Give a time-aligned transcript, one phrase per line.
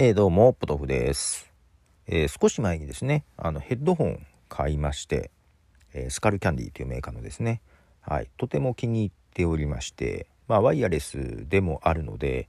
[0.00, 1.52] えー、どうも、ポトフです。
[2.06, 5.32] えー、少し前にですね、あのヘッドホン買いまして、
[5.92, 7.60] えー、スカルキャンディというメーカーのですね、
[8.02, 12.48] はい、とても気に入っておりまして、まあ、ワイヤレスでもあるので、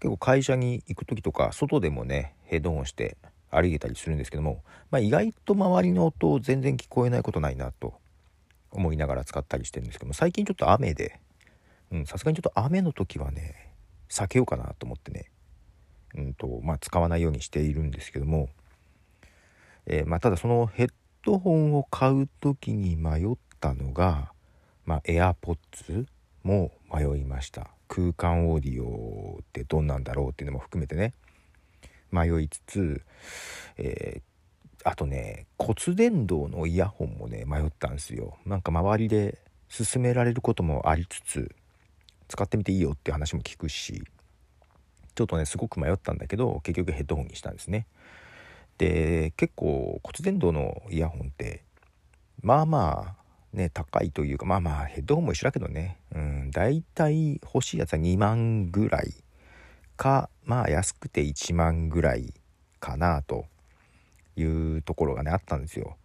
[0.00, 3.16] 結構会社に行く時とか、外でもね、ヘッドホンして
[3.52, 7.94] 歩けたりするんですけども、まあ、意外と周りの音全然聞こえないことないなと
[8.72, 11.20] 思いながら使ったりしてるんですけども、最近ちょっと雨で、
[11.92, 13.74] うん、さすがにちょっと雨の時はね、
[14.08, 15.30] 避けようかなと思ってね、
[16.14, 18.48] うんとまあ、使わないようにしているんですけども、
[19.86, 20.90] えー、まあ、ただそのヘッ
[21.24, 24.32] ドホンを買う時に迷ったのが、
[24.84, 26.06] まあ、AirPods
[26.42, 27.68] も迷いました。
[27.88, 31.12] 空間オーディオってどんなんだろうっていうのも含めてね。
[32.12, 33.02] 迷いつつ、
[33.76, 38.36] えー、あとね骨伝導のイヤホンもね迷ったんですよ。
[38.46, 41.54] なんか周りで勧められることもありつつ
[42.28, 44.02] 使ってみていいよって話も聞くし。
[45.14, 47.86] ちょっとねすごく迷ったんだけど結局ヘッドホンにしたんですね。
[48.78, 51.64] で結構骨伝導のイヤホンって
[52.42, 55.98] まあまあね高いというかまあまあヘッドホンも一緒だけどね。
[56.14, 59.14] うん大体欲しいやつは2万ぐらい
[59.96, 62.32] かまあ安くて1万ぐらい
[62.80, 63.44] かなと
[64.36, 65.98] いうところがねあったんですよ。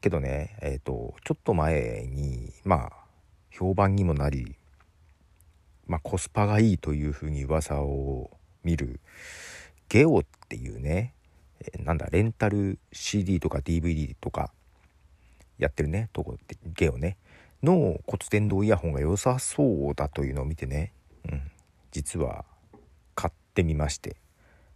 [0.00, 2.92] けどねえっ、ー、とちょっと前にまあ
[3.50, 4.56] 評判にもなり
[5.86, 8.30] まあコスパがいいというふうに噂を
[8.64, 9.00] 見る。
[9.88, 11.14] ゲオっていうね、
[11.60, 14.52] えなんだレンタル CD とか DVD とか
[15.58, 17.16] やってるねとこってゲオね。
[17.62, 20.92] の骨伝導イヤホンが良さそうだというのを見てね、
[21.30, 21.50] うん、
[21.92, 22.44] 実は
[23.14, 24.16] 買ってみまして。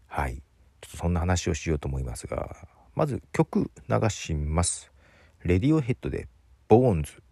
[0.07, 0.37] はい。
[0.81, 2.69] ちょっとそんな話をしようと思いますが。
[2.95, 4.91] まず曲流します。
[5.45, 6.29] レディオヘッドで
[6.67, 7.23] ボーンズ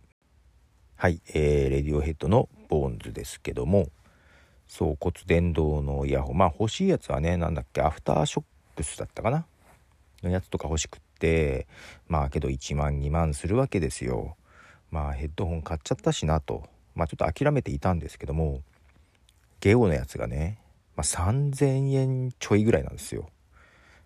[0.97, 3.89] はい、えー、レディオヘッドのボーンズですけども。
[4.67, 6.39] そう骨伝導のイヤホン。
[6.39, 8.45] まあ欲しいやつはね何だっけアフターショッ
[8.77, 9.47] クスだったかな？
[10.23, 11.67] のやつとか欲しくって
[12.09, 14.37] まあけど1万2万するわけですよ。
[14.91, 16.65] まあヘッドホン買っちゃったしなと。
[16.95, 18.63] まあちょっと諦めていたんですけども
[19.61, 20.59] ゲオのやつがね、
[20.97, 23.29] まあ、3000円ちょいぐらいなんですよ。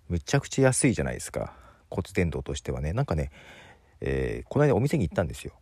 [0.08, 1.52] むちゃくちゃ安いじゃないですか。
[1.88, 2.92] 骨伝導としてはね。
[2.92, 3.30] なんかね、
[4.00, 5.52] えー、この間お店に行ったんですよ。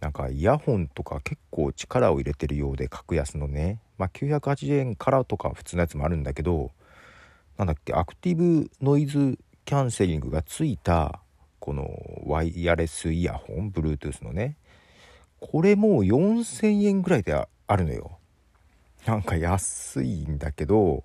[0.00, 6.70] なんかイヤホンとか結構力を入れてるようで格安のねまあ、980円からとか普通のやつもあるんだけど
[7.58, 11.20] なんだっけアクティブノイズキャンセリングがついた
[11.58, 11.86] この
[12.24, 14.56] ワイヤレスイヤホン Bluetooth のね
[15.38, 18.18] これもう4000円ぐらいであるのよ。
[19.06, 21.04] なんか安いんだけど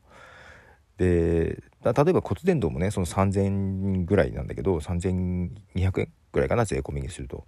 [0.97, 7.45] で例えば骨伝導もねその3000円ぐらいなんだけど3200円ぐらいかな税込みにすると、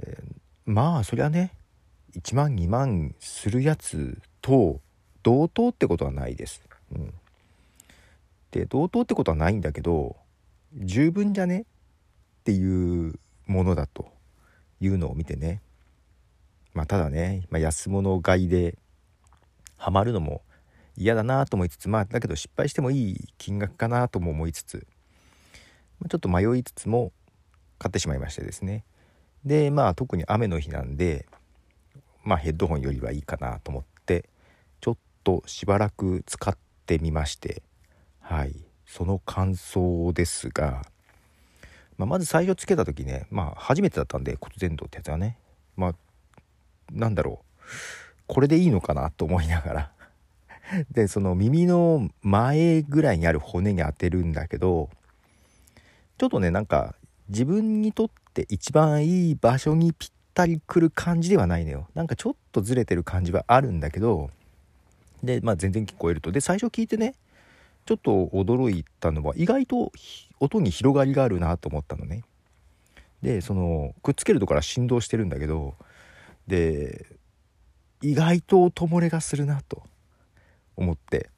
[0.00, 0.34] えー、
[0.64, 1.54] まあそりゃね
[2.16, 4.80] 1万2万するやつと
[5.22, 6.62] 同等ってことはないです。
[6.94, 7.14] うん、
[8.50, 10.16] で同等ってことはないんだけど
[10.74, 11.60] 十分じゃね？
[11.60, 11.64] っ
[12.44, 13.14] ていう
[13.46, 14.10] ものだと
[14.80, 15.60] いうのを見てね。
[16.74, 18.76] まあただね、まあ、安物買いで
[19.76, 20.42] ハマるのも
[20.96, 24.86] 嫌だなと思いつつまあだけど失敗してもいい金額かなとも思いつつ
[26.08, 27.12] ちょっと迷いつつも
[27.78, 28.84] 買ってしまいましてですね。
[29.44, 31.26] でまあ特に雨の日なんで
[32.24, 34.28] まあ、ヘッドホンよりはいいかなと思って
[34.80, 36.56] ちょっとしばらく使っ
[36.86, 37.62] てみまして
[38.20, 38.54] はい。
[38.86, 40.82] その感想ですが、
[41.96, 45.38] まあ、まず最初つけた時ねまあ初めてだったんで骨伝導ってやつはね
[45.76, 45.94] まあ
[46.92, 47.60] なんだろう
[48.26, 49.92] これでいいのかなと思いながら。
[50.92, 54.88] でその耳の前ぐらいにある骨に当てるんだけど
[56.18, 56.94] ちょっとねなんか
[57.28, 61.86] 自分にとって一番いい場所にぴったりくる感じではないのよ。
[61.94, 64.30] なんかちょっとずれてる感じはあるんだけど
[65.22, 66.32] でまあ全然聞こえると。
[66.32, 67.14] で最初聞いてね
[67.84, 69.92] ちょっと驚いたのは意外と
[70.40, 72.24] 音に広がりがあるなと思ったのね。
[73.22, 75.74] でそのくっつけるとこから振動してるんだけど
[76.48, 77.06] で
[78.00, 79.82] 意外と音漏れがするなと
[80.76, 81.28] 思って。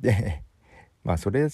[0.00, 0.42] で
[1.04, 1.48] まあそれ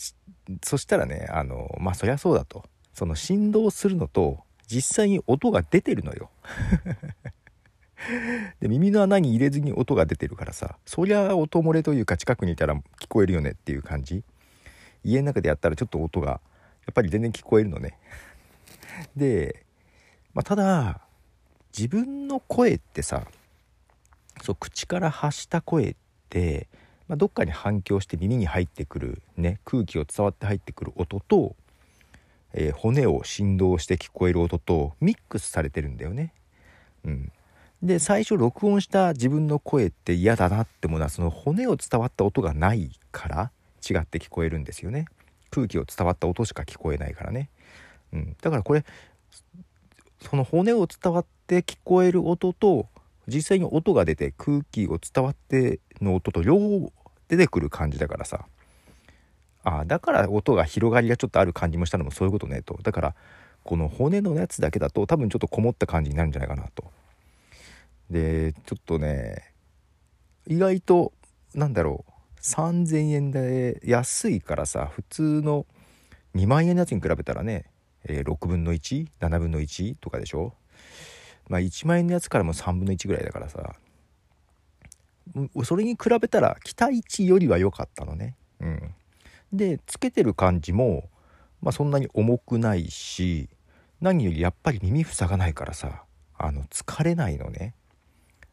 [0.64, 2.64] そしたらねあのまあそりゃそうだと。
[2.92, 4.40] その振動するのと
[4.70, 6.30] 実際に音が出てるのよ。
[8.60, 14.24] で耳の穴に入れずに音が出てるからさそりゃ音漏れというか近くにいたら聞こえるよねっていう感じ。
[15.04, 16.40] 家の中でやったらちょっと音がや
[16.92, 17.98] っぱり全然聞こえるのね。
[19.16, 19.64] で、
[20.34, 21.00] まあ、ただ
[21.76, 23.26] 自分の声ってさ
[24.42, 25.96] そう口から発した声っ
[26.28, 26.68] て、
[27.08, 31.56] まあ、どっかに反響して耳に入ってくるね空気を伝わって入ってくる音と
[32.52, 36.32] えー、骨を振動して聞こえる音とミックスされてるんだよね。
[37.04, 37.32] うん、
[37.82, 43.50] で最初録音した自分の声って嫌だなって思うのはその骨を伝わった音がないから
[43.88, 45.06] 違って聞こえるんですよね。
[45.50, 47.50] 空気を伝わった音しか聞こえないからね、
[48.12, 48.84] うん、だからこれ
[50.20, 52.86] その骨を伝わって聞こえる音と
[53.26, 56.92] 実際に音が出て空気を伝わっての音と両方
[57.28, 58.46] 出てくる感じだからさ。
[59.62, 62.78] あだから音が広がりがちょっとある感じもしたのもそういうことねと。
[62.82, 63.14] だから
[63.62, 66.90] この骨のやつだけだと多分ちょっとこもった感じになるんじゃないかなと。
[68.10, 69.52] でちょっとね
[70.46, 71.12] 意外と
[71.54, 75.66] なんだろう3000円で安いからさ普通の
[76.34, 77.66] 2万円のやつに比べたらね、
[78.04, 80.54] えー、6分の17分の1とかでしょ。
[81.48, 83.74] まあ1万円のやつからも3分の1ぐらいだからさ。
[85.64, 88.36] それに比べたら期待値よりは良かったのね。
[88.60, 88.94] うん。
[89.52, 91.08] でつけてる感じも、
[91.60, 93.48] まあ、そんなに重くないし
[94.00, 96.04] 何よりやっぱり耳塞がないからさ
[96.38, 97.74] あの疲れないのね。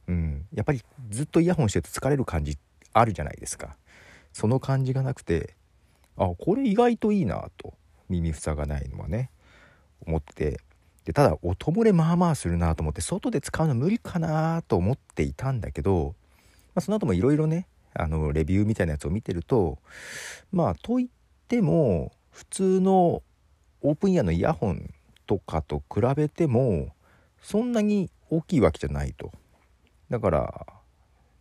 [0.08, 0.46] うん。
[0.54, 2.58] やっぱりずっとイヤホンしてると疲れる感じ
[2.94, 3.78] あるじゃないですか。
[4.34, 5.56] その感じがなくて
[6.18, 7.74] あこれ意外といいなと
[8.10, 9.32] 耳塞がないのはね
[10.06, 10.60] 思って。
[11.06, 16.16] でただ音漏れまあまあするなと思って外で使うの無理かなと思っていたんだけど、
[16.76, 17.66] まあ、その後もいろいろね
[17.98, 19.80] あのレビューみたいなやつを見てると
[20.52, 21.08] まあといっ
[21.48, 23.24] ても普通の
[23.82, 24.94] オープンイヤーのイヤホン
[25.26, 26.90] とかと比べても
[27.42, 29.32] そんなに大きいわけじゃないと。
[30.10, 30.66] だから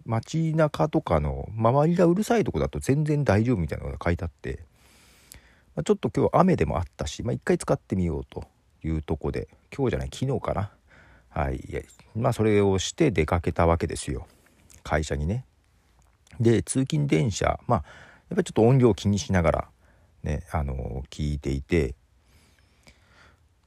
[0.05, 4.61] 街中とかの周りがうるさいとこだと全然大丈夫みたいなのが書いてあって、
[5.75, 8.45] まあ、ちょっと今日雨でもあったし、まあ、一回使ってみようと
[8.85, 10.71] いうとこで今日じゃない昨日かな。
[11.29, 11.61] はい。
[12.15, 14.27] まあそれをして出かけたわけですよ。
[14.83, 15.45] 会社にね。
[16.41, 17.85] で通勤電車まあ
[18.31, 19.69] やっぱりちょっと音量を気にしながら
[20.23, 21.95] ねあの聞いていて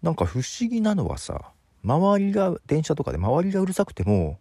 [0.02, 1.52] なんか不思議なのはさ
[1.84, 4.40] 周りが電車とかで周りがうるさくても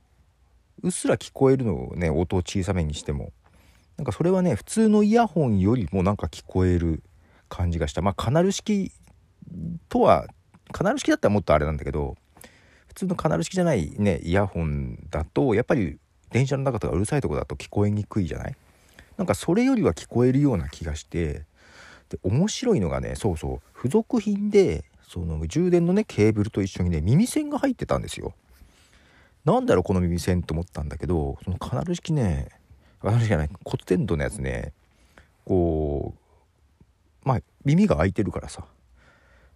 [0.83, 3.33] うっすら聞こえるのをね音を小さめにしても
[3.97, 7.03] なんかそれはね普通のイヤホンよりもなんか聞こえる
[7.49, 8.03] 感じがした。
[8.03, 8.93] まあカナル式
[9.89, 10.27] とは
[10.73, 12.17] カナル式だったらもっとあれなんだけど
[12.89, 15.99] 普通のカナル式じゃないねイヤホンだとやっぱり
[16.31, 18.57] 電車の中とかうるさいとこだと聞こえにくいじゃない？
[19.17, 21.45] なんかそれよりは聞こえるような気がして
[22.09, 28.35] で面白いのがねそうそう付属品でその充電のねケーブルと一緒にね耳栓が入ってたんですよ。
[29.45, 32.49] なんだろうこの耳栓と思ったんだけどそのカナル式ね
[33.01, 34.73] カナルじゃない骨伝導のやつね
[35.45, 36.15] こ
[37.25, 38.65] うまあ耳が開いてるからさ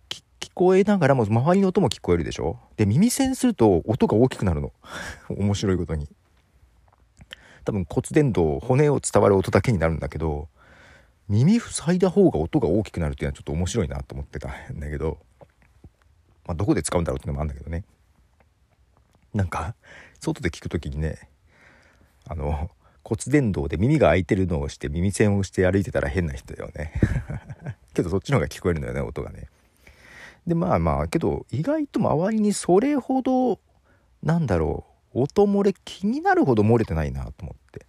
[0.09, 2.59] 聞こえながらも周りの音も聞こえるでしょ？
[2.77, 4.73] で耳栓すると音が大きくなるの。
[5.31, 6.09] 面白いことに。
[7.65, 10.49] 多分骨伝導骨を伝わる音だけになるんだけど
[11.29, 15.19] 耳塞いだ方が音が大きくなるっていうのはちょっと面白いなと思ってたんだけど、
[16.47, 17.85] まあ、どこで使うんだろうっていうのもあるんだけどね。
[19.33, 19.75] なんか
[20.21, 21.31] 外で聞く時にね
[22.27, 22.71] あの
[23.03, 26.93] 骨伝導で耳が開いてるのをして耳栓をして歩いてたら変な人だよね。
[27.95, 29.49] けどそっちの方が聞こえるのよね音がね。
[30.47, 33.59] でまあまあけど意外と周りにそれほど
[34.23, 37.87] なんだろう音漏れ気になるほど漏れてないなと思って。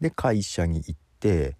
[0.00, 1.56] で会社に行って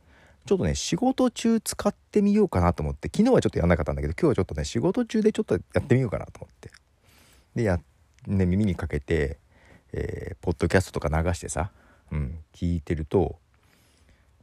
[0.46, 3.08] ちょっとね仕事中使ってみようかなと思って。
[3.08, 6.70] 昨日はちょっとやんなかったんだけど今日はちょっとね仕事中でちょっとやってみようかなと思って。
[7.54, 7.78] でや
[8.26, 9.38] ね耳にかけて、
[9.92, 11.70] えー、ポッドキャストとか流してさ、
[12.10, 13.36] うん、聞いてると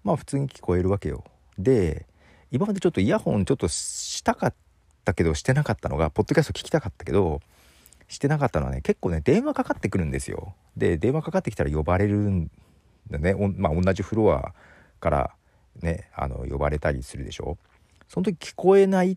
[0.04, 1.24] まあ普通に聞こえるわけよ。
[1.58, 2.06] で
[2.52, 4.54] 今までちょっとイヤホンちょっとしたかっ
[5.06, 7.42] たけどしてなかったのがポッドキャスト聞きたかったけど
[8.10, 10.54] してなかったのはね結構ね電話かかってくるんですよ。
[10.76, 12.52] で電話かかってきたら呼ばれるん
[13.10, 13.36] だね。
[13.56, 14.54] まあ同じフロア
[15.00, 15.32] から
[15.82, 17.58] ねあの呼ばれたりするでしょ。
[18.08, 19.16] その時聞こえない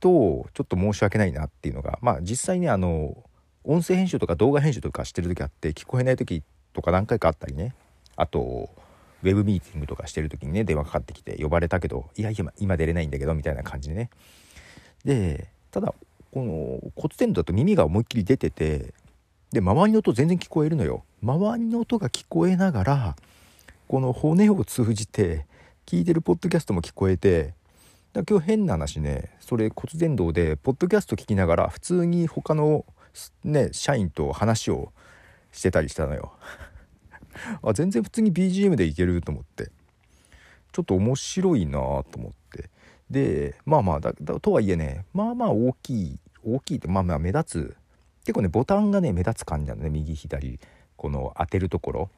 [0.00, 3.22] とちょっと申し訳ないなっていうのがまあ実際にあの
[3.62, 7.74] 音声編集とか動画編集とかしてる時あって聞こえない時とか何回かあったりね。
[8.16, 8.70] あと
[9.22, 14.10] ウェブミーティングとかしてる時にね電話かかってきて呼ばれたけどいや今今出れないんだけどみたいな感じでね。
[15.04, 15.94] でただ
[16.34, 18.92] この骨伝導だと耳が思いっきり出てて
[19.52, 21.04] で周りの音全然聞こえるのよ。
[21.22, 23.16] 周りの音が聞こえながら
[23.86, 25.46] この骨を通じて
[25.86, 27.54] 聞いてるポッドキャストも聞こえて
[28.12, 32.84] だ今日変な話ねそれ骨伝導でポッドキャスト聞きながら普通に他の
[33.44, 34.92] ね社員と話を
[35.52, 36.32] してたりしたのよ。
[37.62, 39.70] あ全然普通に BGM でいけると思って。
[40.72, 42.70] ちょっと面白いなと思って。
[43.10, 47.76] でまあまあだとはいえねまあまあ大きい大きいってまあまあ目立つ。
[48.24, 50.58] 結構ねボタンがね目立つ感じなのね右左
[50.96, 52.10] この当てるところ。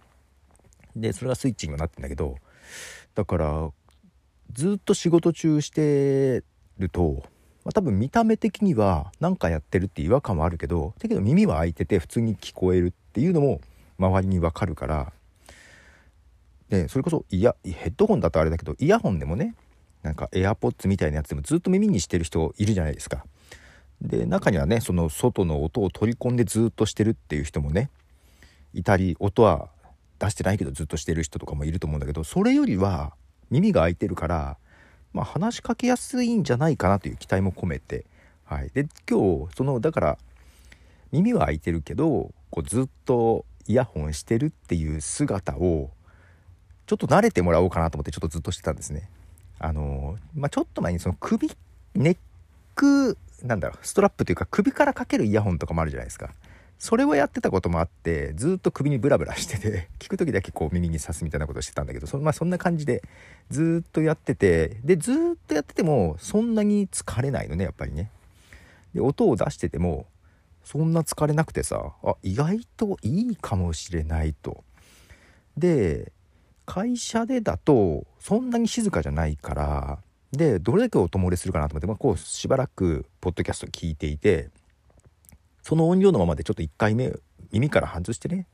[0.94, 2.36] でそれがスイッチにはなってんだけど
[3.14, 3.70] だから
[4.52, 6.42] ずっと仕事中して
[6.78, 7.22] ると、
[7.64, 13.60] まあ、多分見た目的には何かやってるって違和感はあるけどだけど耳は開いてて普通に聞こえるっていうのも
[13.98, 15.12] 周りにわかるから。
[16.68, 19.54] でそれこそイヤヘッドホンだとあれだけどイヤホンでもね
[20.06, 23.26] なんか AirPods みたいなやつでもずっと耳にしてる人いるじゃないですか。
[24.00, 27.90] で中にはねその外の音を取り込んでずっとしてるっていう人もね
[28.72, 29.68] いたり音は
[30.18, 33.14] 出してないけどずっとしてる人とかもいると思うんだけどそれよりは
[33.50, 34.58] 耳が開いてるから、
[35.12, 38.04] まあ、話しかけやすいんじゃないかなという期待も込めて、
[38.44, 40.18] はい、で今日そのだから
[41.10, 45.90] 耳は開いてるけどこうずっとイヤホンしてるっていう姿を
[46.86, 49.08] ちょっと慣れてもらおうかなと思ってちょっとずっとしてたんですね。
[49.58, 51.50] あのまあ、ちょっと前にその首
[51.94, 52.16] ネッ
[52.74, 56.30] クなんだろうストラップというか首からかけるイヤホンとかもあるじゃないですか。
[56.78, 63.02] それをやってたこともあってずっと首にブラブラしてて 聞く時だけこう耳に刺すみたいなことをしてたんだけどそ,、まあ、そんな感じで
[63.48, 68.10] ずっとやっててでずっとやっててもそんなに疲れないのねやっぱりね。
[68.94, 70.06] で音を出してても
[70.64, 74.62] そんな疲れなくてさあ意外といいかもしれないと。
[75.56, 76.12] で
[76.66, 79.98] 会社でだとそんなに静かじゃないから
[80.32, 84.50] でどれだけ音漏れするかなと思って、まあ、こうしばらくポッドキャスト聞いていて
[85.62, 87.12] その音量のままでちょっと1回目
[87.52, 88.46] 耳から外してね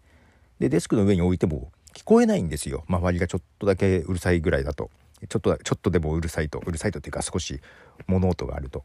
[0.61, 2.85] でデスクの上に置いても聞こえないんですよ。
[2.89, 4.91] 周りがちょっとだけうるさいぐらいだと。
[5.29, 6.63] ちょっとちょっとでもうるさいと。
[6.65, 7.61] うるさいとっていうか少し
[8.07, 8.85] 物音があると。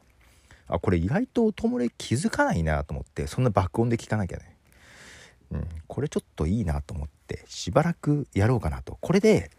[0.68, 4.58] あこれ意外と音漏れ気づかないなと思ってそんな爆音で聞かなきゃね、
[5.52, 8.98] うん、これちょっといいなと思ってしばらくやろうかなと。
[9.02, 9.52] これで、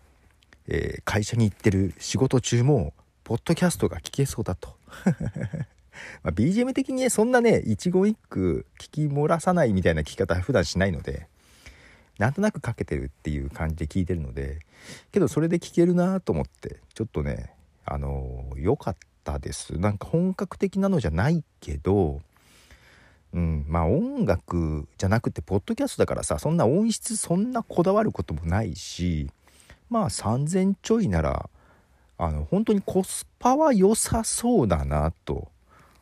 [0.67, 2.93] えー、会社に行ってる仕事中も
[3.25, 4.77] ポッドキャストが聞けそうだと。
[6.23, 11.27] まあ、BGM 的にねそんなね一言一句聞き漏らさないみたいな聞き方は普段しないので
[12.19, 14.61] なんとなくかけてるっていう感じで聞いてるので
[15.13, 17.53] けどそれで聞けるなと思ってちょっとね
[17.85, 19.79] あの良かったです。
[19.79, 22.21] なんか本格的なのじゃないけど
[23.35, 29.31] うんまあ音楽じゃなくてポッドキャストだからさそんな音質そんなこだわることもないし
[29.91, 31.51] まあ3,000ちょいなら
[32.19, 35.49] あの本当にコスパは良さそうだなと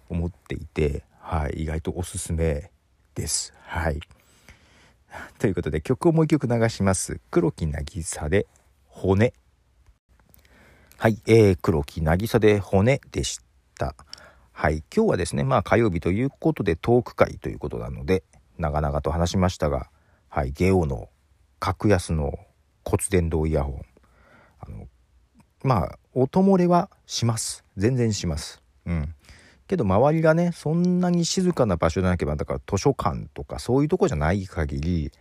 [0.09, 2.71] 思っていて、はい、意外とおすすめ
[3.15, 3.53] です。
[3.65, 4.01] はい。
[5.39, 7.21] ということで曲をもう一曲流します。
[7.31, 8.47] 黒木渚で
[8.89, 9.35] 骨。
[10.97, 13.41] はい、えー、黒木渚で骨でし
[13.79, 13.95] た。
[14.59, 18.25] はい、今日はですね、まあ火曜日ということでトーク会ということなので、
[18.57, 19.91] 長々と話しましたが、
[20.31, 21.11] はい、ゲオの
[21.59, 22.39] 格安の
[22.83, 23.83] 骨伝導イヤホン。
[24.61, 24.89] あの
[25.63, 27.67] まあ、音漏れはします。
[27.77, 28.63] 全然します。
[28.87, 29.15] うん。
[29.69, 35.13] けど周りがねそんなに静かな場所じゃなければだから図書館とかそういうとこじゃない限り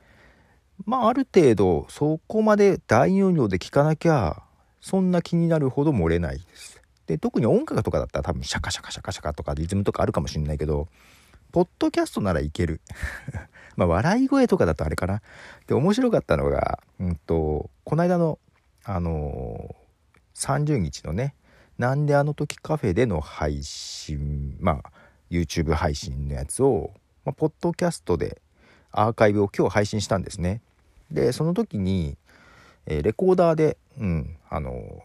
[0.85, 4.43] まあある程度そこまで大容量で聞かなきゃ
[4.81, 6.84] そんな気になるほど漏れないです。
[7.07, 10.87] で特に音楽とかだったら多分シャカシャカシャカシャカとかリズムとかあるかもしれないけど
[11.51, 12.81] ポッドキャストならいける
[13.77, 15.21] まあ笑い声とかだとあれかな
[15.67, 18.39] で面白かったのがうんとこの間の
[18.83, 21.33] あのー、30日のね
[21.77, 24.91] なんであの時カフェでの配信まあ
[25.29, 26.91] YouTube 配信のやつを、
[27.23, 28.41] まあ、ポッドキャストで
[28.91, 30.61] アーカイブを今日配信したんですね。
[31.11, 32.17] でその時に、
[32.85, 35.03] えー、レコーダーで、うん、あの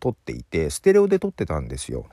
[0.00, 2.06] 撮っていてステレオで撮ってたんですよ。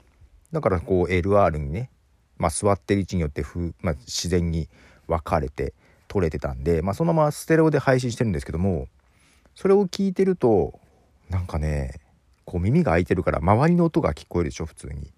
[0.52, 1.90] だからこう LR にね、
[2.38, 4.70] まあ、座ってる位置によってふ、まあ、自然に
[5.08, 5.74] 分かれて
[6.08, 8.88] 撮れてたんで、まあ、そのままステレオで配信してるんですけども
[9.56, 10.80] それを聞いてると
[11.30, 12.00] なんかね
[12.46, 15.12] こう耳が開いてるから周りの音が聞こえるでしょ普通に。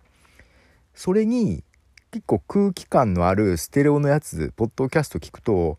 [0.95, 1.63] それに
[2.11, 5.77] 結構空気感のあるステレオのやつポッドキャスト聞くと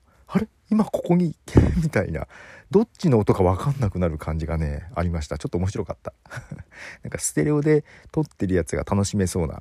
[0.71, 1.37] 今ここに
[1.83, 2.27] みたいな
[2.71, 5.39] どっちの音か分かんなくなる感じがねありました。
[5.39, 6.15] ちょっと面白かった。
[7.03, 9.61] なんかステレオで撮ってるやつが楽しめそうな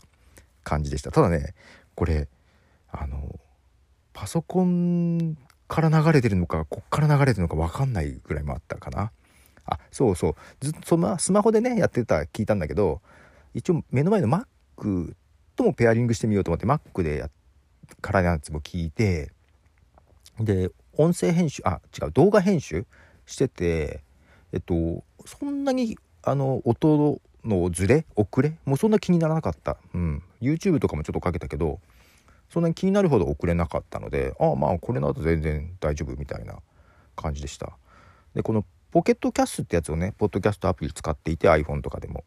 [0.63, 1.11] 感じでした。
[1.11, 1.55] ただね
[1.95, 2.27] これ
[2.91, 3.39] あの
[4.13, 5.37] パソコン
[5.67, 9.11] から流れてるのかこっから流れてるのか分かんないぐらいもあったかな。
[9.65, 10.35] あそうそう。
[10.61, 13.01] ずっとスマホでねやってた聞いたんだけど
[13.53, 15.15] 一応目の前の Mac
[15.55, 17.29] ともペアリングしてみようと思って Mac でや
[18.01, 19.31] からのやつも聞いて
[20.39, 22.85] で音声編集あ違う動画編集
[23.25, 24.03] してて
[24.51, 31.79] えっとそんなにあの音のズレ遅れもうそんな気にならなかった、うん、YouTube とかもちょっとかけたけど
[32.49, 36.57] そんなに気になるほど遅れなかったのでああまあこれの後全然大丈夫みたいな
[37.15, 37.77] 感じでした。
[38.35, 42.25] でこのポケットキャストってやつをねポッドキャストアプリ使っていて iPhone とかでも。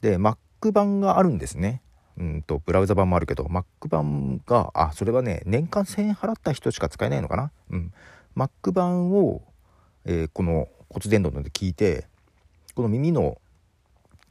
[0.00, 1.82] で Mac 版があるんですね。
[2.18, 7.50] うんとブラウザ版もあるけど Mac 版があそれはね年間1000円払った人しか使えないのかな？
[7.70, 7.92] うん。
[8.36, 9.42] Mac 版を、
[10.04, 12.06] えー、この骨伝導ので聞いて
[12.74, 13.40] この耳の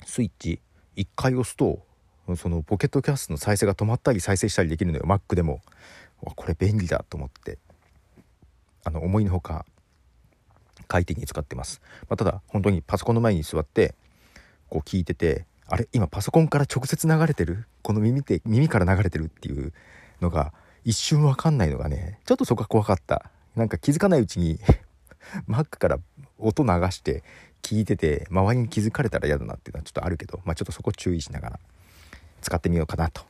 [0.06, 0.60] スイッチ
[0.96, 1.80] 1回押すと
[2.36, 5.06] そのポケットキャストの再生が止まったり再生したりできるのよ。
[5.06, 5.62] Mac でも。
[6.20, 7.60] これ便利だと思って。
[8.84, 9.66] あの思いのほか
[10.88, 13.96] 快適に使ってます、まあ、ただ本当にパソコンの前に座って
[14.70, 17.66] こう聞いててあれ今パソコンから直接流れてる？
[17.82, 19.74] この耳って耳から流れてるっていう
[20.22, 20.54] のが
[20.86, 23.30] 一瞬わかんないのがねちょっとそこが怖かった。
[23.56, 24.60] なんか気づかないうちに
[25.50, 25.98] Mac から
[26.38, 27.24] 音流して
[27.64, 31.60] 聞いてて周りに気づかれたら嫌だなっていうのはちょっとあるけど、まあ、ちょっとそこ注意しながら
[32.42, 33.24] 使ってみようかなと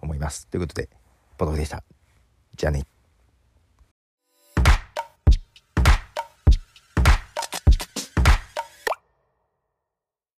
[0.00, 0.46] 思います。
[0.48, 0.88] ということで
[1.36, 1.84] ポトフでした。
[2.56, 2.93] じゃあね。